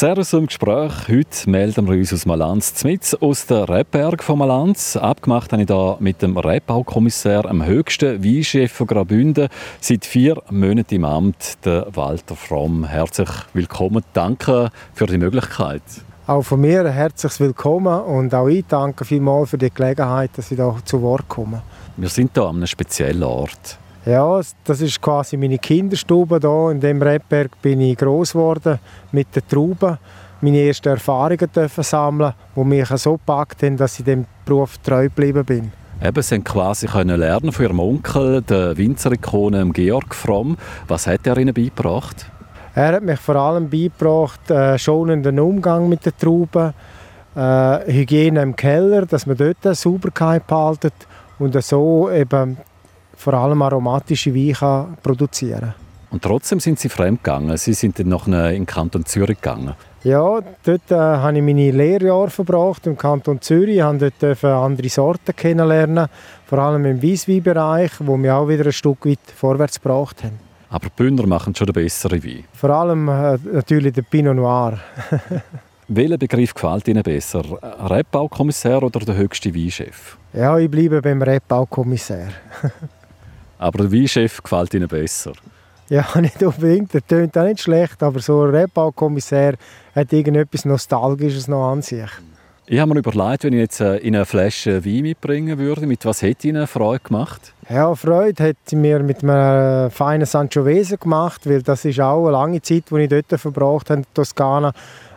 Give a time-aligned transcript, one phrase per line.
[0.00, 1.08] Servus im Gespräch.
[1.08, 4.96] Heute melden wir uns aus Malanz, mit aus der Rebberg von Malanz.
[4.96, 10.94] Abgemacht habe ich hier mit dem Rebbaukommissär, dem höchsten Weinchef von Graubünden, seit vier Monaten
[10.94, 12.86] im Amt, der Walter Fromm.
[12.86, 14.02] Herzlich willkommen.
[14.14, 15.82] Danke für die Möglichkeit.
[16.26, 20.50] Auch von mir ein herzliches Willkommen und auch ich danke vielmals für die Gelegenheit, dass
[20.50, 21.60] ich hier zu Wort komme.
[21.98, 23.76] Wir sind hier an einem speziellen Ort.
[24.06, 26.70] Ja, das ist quasi meine Kinderstube hier.
[26.70, 28.78] In dem Rebberg bin ich groß geworden
[29.12, 29.98] mit den Trauben.
[30.40, 35.04] Meine ersten Erfahrungen dürfen sammeln, die mich so gepackt haben, dass ich dem Beruf treu
[35.04, 35.72] geblieben bin.
[36.02, 40.56] Eben, Sie quasi können lernen von Ihrem Onkel, der Winzerikone Georg Fromm.
[40.88, 42.24] Was hat er Ihnen beigebracht?
[42.74, 46.72] Er hat mich vor allem beigebracht, äh, schonenden Umgang mit den Trauben,
[47.36, 50.90] äh, Hygiene im Keller, dass man dort Sauberkeit behalten
[51.38, 52.56] und so eben
[53.20, 55.74] vor allem aromatische Weine produzieren
[56.10, 57.54] Und trotzdem sind Sie fremd gegangen.
[57.58, 59.74] Sie sind dann noch in den Kanton Zürich gegangen.
[60.02, 63.76] Ja, dort äh, habe ich meine Lehrjahre verbracht im Kanton Zürich.
[63.76, 66.06] Ich durfte dort andere Sorten kennenlernen,
[66.46, 70.38] vor allem im Weissweinbereich, wo wir auch wieder ein Stück weit vorwärts gebracht haben.
[70.70, 72.44] Aber die Bündner machen schon den besseren Wein.
[72.54, 74.78] Vor allem äh, natürlich der Pinot Noir.
[75.88, 77.42] Welcher Begriff gefällt Ihnen besser?
[77.90, 80.16] Rebbaukommissär oder der höchste Weinchef?
[80.32, 82.28] Ja, ich bleibe beim Rebbaukommissär.
[83.60, 85.32] Aber der Weinchef gefällt Ihnen besser?
[85.90, 86.94] Ja, nicht unbedingt.
[86.94, 89.54] Der tönt auch nicht schlecht, aber so ein Rebbaukommissär
[89.94, 92.08] hat irgendetwas Nostalgisches noch an sich.
[92.66, 96.06] Ich habe mir überlegt, wenn ich jetzt äh, in eine Flasche Wein mitbringen würde, mit
[96.06, 97.52] was hätte Ihnen Freude gemacht?
[97.68, 102.62] Ja, Freude hat mir mit einem feinen Sangiovese gemacht, weil das ist auch eine lange
[102.62, 104.72] Zeit, die ich dort verbracht habe in Toskana.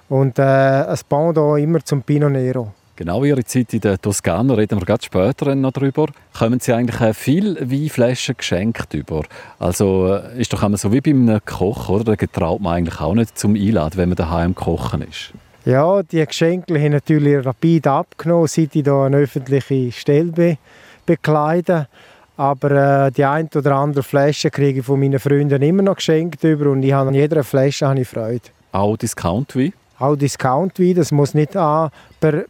[0.09, 2.73] Und äh, ein Pendant immer zum Pinot Nero.
[3.03, 6.07] Genau Ihre Zeit in der Toskana, reden wir ganz später noch darüber.
[6.39, 9.23] Kommen Sie eigentlich äh, viele Weinflaschen geschenkt über?
[9.59, 12.15] Also äh, ist doch immer so wie bei einem Koch, oder?
[12.15, 15.33] Da traut man eigentlich auch nicht zum Einladen, wenn man daheim kochen ist.
[15.65, 20.57] Ja, die Geschenke haben natürlich rapid abgenommen, seit ich hier eine öffentliche Stelle be
[21.05, 21.89] bekleide.
[22.37, 26.41] Aber äh, die ein oder andere Flasche kriege ich von meinen Freunden immer noch geschenkt
[26.45, 28.43] über und ich habe an jeder Flasche habe ich Freude.
[28.71, 29.73] Auch Discount-Wein?
[30.03, 31.89] Auch Discount-Wein, das muss nicht a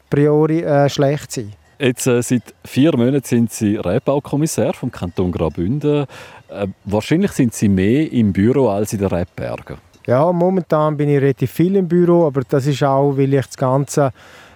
[0.10, 1.54] priori äh, schlecht sein.
[1.80, 6.06] Jetzt, äh, seit vier Monaten sind Sie Rebbaukommissär vom Kanton Graubünden.
[6.50, 9.78] Äh, wahrscheinlich sind Sie mehr im Büro als in den Rebbergen.
[10.06, 13.58] Ja, momentan bin ich relativ viel im Büro, aber das ist auch, weil ich das
[13.58, 14.12] Ganze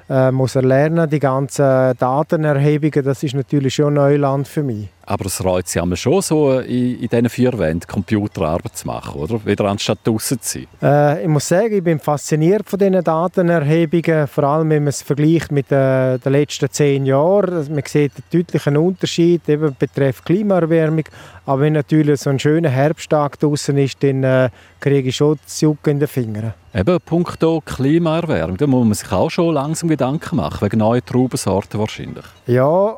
[0.09, 4.89] äh, muss erlernen, die ganzen Datenerhebungen, das ist natürlich schon Neuland für mich.
[5.09, 9.45] Aber es reizt Sie schon so, in, in diesen vier Wänden Computerarbeit zu machen, oder?
[9.45, 10.67] Wieder anstatt draußen zu sein.
[10.81, 15.01] Äh, ich muss sagen, ich bin fasziniert von diesen Datenerhebungen, vor allem wenn man es
[15.01, 17.53] vergleicht mit äh, den letzten zehn Jahren.
[17.53, 21.05] Also, man sieht einen deutlichen Unterschied eben betreffend Klimaerwärmung.
[21.45, 24.49] Aber wenn natürlich so ein schöner Herbsttag draußen ist, dann äh,
[24.81, 26.53] kriege ich schon das Jucken in den Fingern.
[26.73, 31.79] Eben, punkto Klimaerwärmung, da muss man sich auch schon langsam Gedanken machen, wegen neuen Traubensorten
[31.79, 32.25] wahrscheinlich.
[32.45, 32.97] Ja,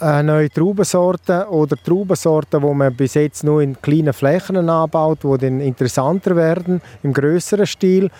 [0.00, 5.38] äh, neue Traubensorten oder Traubensorten, die man bis jetzt nur in kleinen Flächen anbaut, die
[5.38, 8.10] dann interessanter werden im größeren Stil.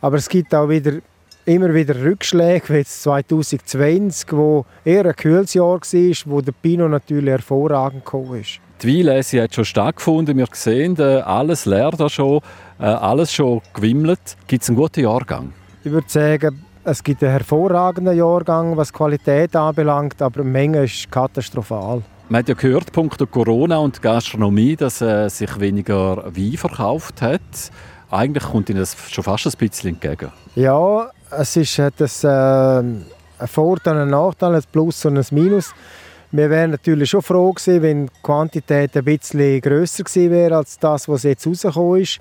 [0.00, 0.92] Aber es gibt auch wieder
[1.44, 5.80] immer wieder Rückschläge, wie jetzt 2020, wo eher ein kühles Jahr war,
[6.26, 8.60] wo der Pinot natürlich hervorragend gekommen ist.
[8.82, 10.36] Die Weinlese hat schon stattgefunden.
[10.36, 12.40] Wir sehen äh, alles leer da schon,
[12.78, 14.36] äh, alles schon gewimmelt.
[14.46, 15.52] Gibt es einen guten Jahrgang?
[15.84, 21.10] Ich würde sagen, es gibt einen hervorragenden Jahrgang, was Qualität anbelangt, aber die Menge ist
[21.10, 22.02] katastrophal.
[22.28, 27.40] Man hat ja gehört, punkto Corona und Gastronomie, dass äh, sich weniger Wein verkauft hat.
[28.10, 30.30] Eigentlich kommt Ihnen das schon fast ein bisschen entgegen.
[30.54, 33.04] Ja, es ist das, äh, ein
[33.46, 35.74] Vorteil und ein Nachteil, ein Plus und ein Minus.
[36.30, 40.78] Wir wären natürlich schon froh gewesen, wenn die Quantität ein bisschen grösser gewesen wäre als
[40.78, 42.20] das, was jetzt rausgekommen ist.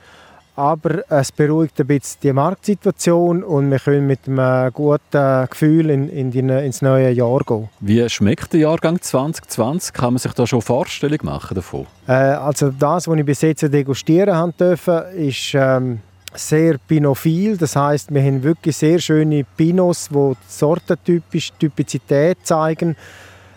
[0.55, 6.09] Aber es beruhigt ein bisschen die Marktsituation und wir können mit einem guten Gefühl in,
[6.09, 7.69] in die, ins neue Jahr gehen.
[7.79, 9.93] Wie schmeckt der Jahrgang 2020?
[9.93, 11.87] Kann man sich da schon Vorstellung machen davon?
[12.07, 16.01] Äh, also das, was ich bis jetzt degustieren durfte, ist ähm,
[16.35, 17.57] sehr pinophil.
[17.57, 22.95] Das heißt, wir haben wirklich sehr schöne Pinos, die sortentypisch Typizität zeigen.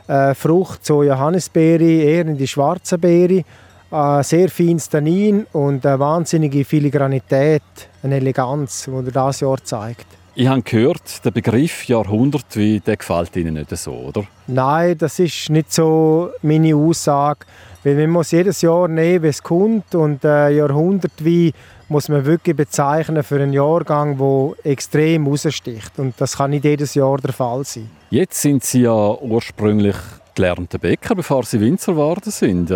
[0.08, 3.44] Äh, Frucht, so Johannisbeere, eher in die schwarze Beere
[3.90, 7.62] sehr feines Tannin und eine wahnsinnige Filigranität,
[8.02, 10.06] eine Eleganz, die er dieses Jahr zeigt.
[10.38, 14.24] Ich habe gehört, der Begriff Jahrhundert, wie der gefällt Ihnen nicht so, oder?
[14.46, 17.46] Nein, das ist nicht so meine Aussage.
[17.84, 19.94] Weil man muss jedes Jahr nehmen, wie es kommt.
[19.94, 21.54] Und äh, Jahrhundert wie
[21.88, 25.98] muss man wirklich bezeichnen für einen Jahrgang, der extrem raussticht.
[25.98, 27.88] Und das kann nicht jedes Jahr der Fall sein.
[28.10, 29.96] Jetzt sind Sie ja ursprünglich
[30.34, 32.70] gelernte Bäcker, bevor Sie Winzer geworden sind.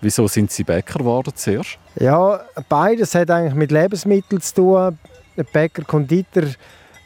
[0.00, 1.78] Wieso sind Sie Bäcker geworden zuerst?
[1.98, 4.98] Ja, beides hat eigentlich mit Lebensmitteln zu tun.
[5.52, 6.44] Bäcker Konditor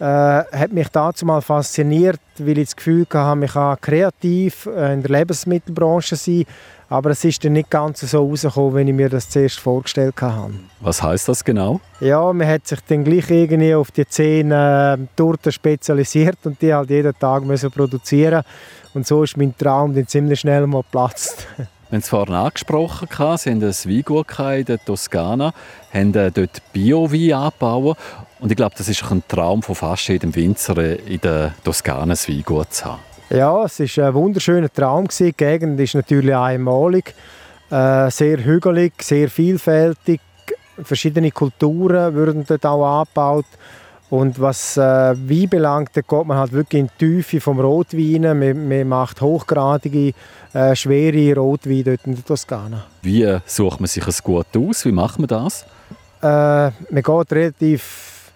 [0.02, 4.94] äh, hat mich dazu mal fasziniert, weil ich das Gefühl hatte, ich kann kreativ äh,
[4.94, 6.44] in der Lebensmittelbranche sein,
[6.88, 10.54] aber es ist dann nicht ganz so rausgekommen, wie ich mir das zuerst vorgestellt habe.
[10.80, 11.80] Was heißt das genau?
[12.00, 16.74] Ja, man hat sich dann gleich irgendwie auf die zehn äh, Torten spezialisiert und die
[16.74, 18.42] halt jeden Tag müssen produzieren
[18.94, 21.46] und so ist mein Traum dann ziemlich schnell mal geplatzt.
[21.92, 25.52] Wir haben es vorhin angesprochen, Sie haben ein Weingut in der Toskana,
[25.92, 27.98] haben äh, dort Bio-Wein angebaut.
[28.40, 32.14] Und ich glaube, das ist ein Traum von fast jedem Winzer, äh, in der Toskana
[32.14, 33.00] ein Weingut zu haben.
[33.28, 35.06] Ja, es war ein wunderschöner Traum.
[35.08, 37.14] Die Gegend ist natürlich einmalig,
[37.68, 40.22] äh, sehr hügelig, sehr vielfältig.
[40.82, 43.44] Verschiedene Kulturen wurden dort auch angebaut.
[44.12, 48.20] Und was äh, Wein belangt, da geht man halt wirklich in die Tiefe vom Rotwein.
[48.38, 50.12] Man, man macht hochgradige,
[50.52, 52.84] äh, schwere Rotwein dort in der Toskana.
[53.00, 54.84] Wie sucht man sich ein gut aus?
[54.84, 55.64] Wie macht man das?
[56.20, 58.32] Äh, man geht relativ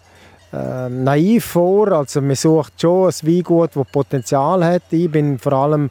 [0.51, 1.93] äh, naiv vor.
[1.93, 4.85] Also man sucht schon ein Weingut, das Potenzial hat.
[4.93, 5.91] Ich bin vor allem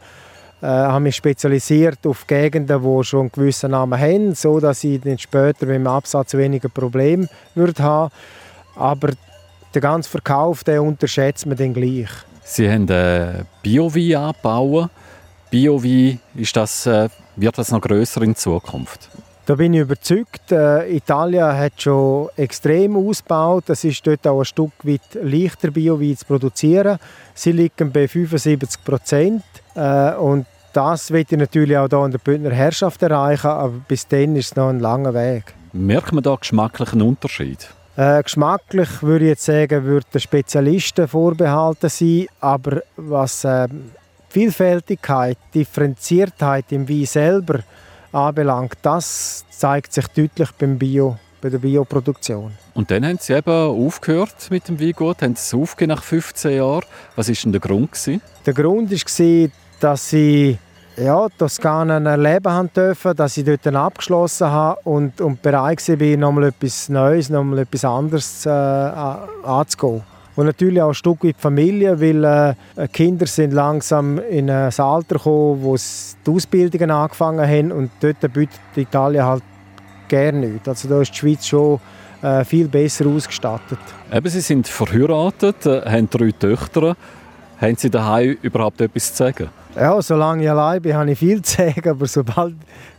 [0.64, 5.00] äh, habe mich spezialisiert auf Gegenden, die schon einen gewissen Namen haben, so dass ich
[5.00, 8.12] dann später mit dem Absatz weniger Probleme würde haben.
[8.76, 9.10] Aber
[9.76, 12.10] den ganzen Verkauf den unterschätzt man dann gleich.
[12.44, 14.90] Sie haben äh, Bio-Wein angebaut.
[15.50, 16.20] Bio-Wein,
[16.54, 19.10] das, äh, wird das noch grösser in Zukunft?
[19.46, 20.52] Da bin ich überzeugt.
[20.52, 23.70] Äh, Italien hat schon extrem ausgebaut.
[23.70, 26.98] Es ist dort auch ein Stück weit leichter, Bio-Wein zu produzieren.
[27.34, 29.44] Sie liegen bei 75 Prozent.
[29.76, 34.08] Äh, und das wird ich natürlich auch hier in der Bündner Herrschaft erreichen, aber bis
[34.08, 35.54] dann ist es noch ein langer Weg.
[35.74, 37.70] Merkt man da geschmacklichen Unterschied?
[37.98, 43.70] Äh, geschmacklich würde ich jetzt sagen, würde den Spezialisten vorbehalten sein, aber was äh,
[44.28, 47.60] Vielfältigkeit, Differenziertheit im Wein selber
[48.12, 52.52] anbelangt, das zeigt sich deutlich beim Bio, bei der Bioproduktion.
[52.74, 56.58] Und dann haben Sie eben aufgehört mit dem Weingut, haben Sie es aufgegeben nach 15
[56.58, 56.84] Jahren.
[57.16, 57.94] Was war denn der Grund?
[57.94, 58.22] Gewesen?
[58.46, 59.50] Der Grund war,
[59.80, 60.58] dass Sie
[60.98, 66.46] ja, Toskana erleben haben dürfen, dass ich dort abgeschlossen habe und, und bereit war, nochmal
[66.46, 70.04] etwas Neues, nochmal etwas anderes äh, anzugehen.
[70.36, 75.16] Und natürlich auch ein Stück weit Familie, weil äh, Kinder sind langsam in ein Alter
[75.16, 79.44] gekommen, wo sie die Ausbildungen angefangen haben und dort bietet Italien halt
[80.08, 80.68] gerne nichts.
[80.68, 81.80] Also da ist die Schweiz schon
[82.22, 83.80] äh, viel besser ausgestattet.
[84.12, 86.98] Eben, Sie sind verheiratet, äh, haben drei Töchter.
[87.60, 89.50] Haben Sie daheim überhaupt etwas zu sagen?
[89.76, 92.56] Ja, solange ich allein bin, habe ich viel zu sagen, aber sobald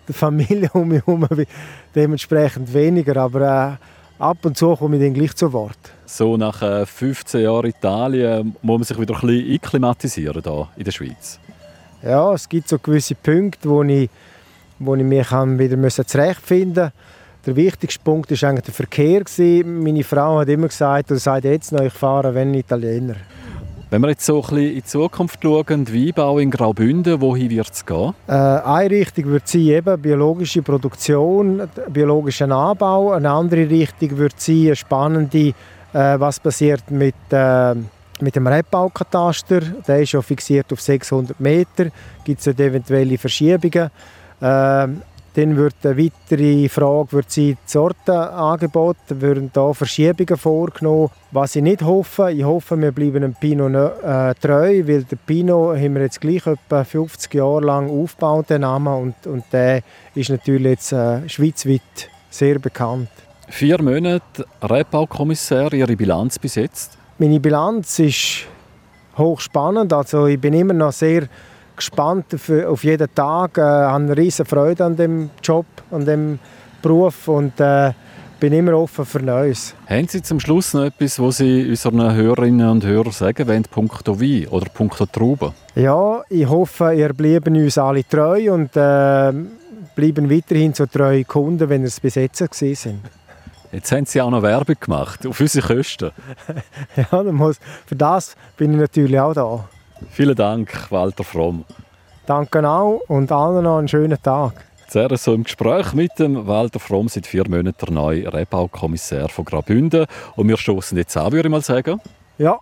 [0.07, 1.47] die Familie um mich herum bin,
[1.95, 3.17] dementsprechend weniger.
[3.17, 3.79] Aber
[4.21, 5.79] äh, ab und zu komme ich dann gleich zu Wort.
[6.05, 10.85] So nach äh, 15 Jahren Italien muss man sich wieder ein bisschen einklimatisieren hier in
[10.85, 11.41] der Schweiz?
[12.03, 14.11] Ja, es gibt so gewisse Punkte, wo ich,
[14.79, 16.93] wo ich mich wieder zurechtfinden musste.
[17.47, 19.23] Der wichtigste Punkt war eigentlich der Verkehr.
[19.65, 23.15] Meine Frau hat immer gesagt, oder sagt jetzt noch, ich fahre wenn Italiener.
[23.97, 27.71] Wenn wir jetzt so ein bisschen in die Zukunft schauen, Weinbau in Graubünden, wohin wird
[27.73, 28.13] es gehen?
[28.27, 33.13] Äh, eine Richtung wird sein eben biologische Produktion, biologischer Anbau.
[33.13, 35.55] Eine andere Richtung wird sein eine spannende, äh,
[35.95, 37.75] was passiert mit, äh,
[38.21, 39.61] mit dem Rebbaukataster.
[39.89, 41.87] Der ist schon fixiert auf 600 Meter.
[42.23, 43.91] Gibt es eventuelle Verschiebungen?
[45.37, 48.97] Dann wird eine weitere Frage wird sein, das Sortenangebot.
[49.11, 51.11] Würden da Verschiebungen vorgenommen?
[51.31, 55.77] Was ich nicht hoffe, ich hoffe, wir bleiben dem Pinot äh, treu, weil der Pinot
[55.77, 59.83] haben wir jetzt gleich etwa 50 Jahre lang aufgebaut, den Namen, und, und der
[60.15, 63.11] ist natürlich jetzt äh, schweizweit sehr bekannt.
[63.49, 66.97] Vier Monate Rebbaukommissar, Ihre Bilanz bis jetzt?
[67.19, 68.47] Meine Bilanz ist
[69.19, 71.29] hochspannend, also ich bin immer noch sehr
[71.77, 72.27] gespannt
[72.67, 76.39] auf jeden Tag, äh, habe eine riesige Freude an dem Job, an dem
[76.83, 77.93] Beruf und äh,
[78.39, 79.75] bin immer offen für Neues.
[79.89, 84.21] Haben Sie zum Schluss noch etwas, was Sie unseren Hörerinnen und Hörern sagen wollen, punkto
[84.21, 85.53] Wein oder punkto Trauben?
[85.75, 89.33] Ja, ich hoffe, ihr bleiben uns alle treu und äh,
[89.95, 93.01] bleiben weiterhin so treue Kunden, wenn es bis jetzt sind.
[93.73, 96.11] Jetzt haben Sie auch noch Werbung gemacht, auf unsere Kosten.
[97.13, 99.69] ja, muss, für das bin ich natürlich auch da.
[100.11, 101.65] Vielen Dank, Walter Fromm.
[102.27, 104.53] Danke auch und allen noch einen schönen Tag.
[104.89, 109.45] Sehr so im Gespräch mit dem Walter Fromm seit vier Monaten der neue Rebaukommissar von
[109.45, 110.07] Graubünden.
[110.37, 112.01] Und wir stoßen jetzt an, würde ich mal sagen.
[112.39, 112.59] Ja,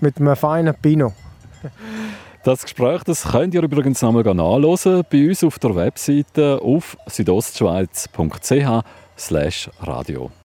[0.00, 1.12] mit einem feinen Pinot.
[2.42, 8.82] Das Gespräch das könnt ihr übrigens nochmal nachlesen bei uns auf der Webseite auf südostschweiz.ch
[9.80, 10.32] radio.